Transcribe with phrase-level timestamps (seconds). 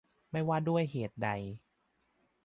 [0.31, 1.29] ไม่ว่าด้วยเหตุใด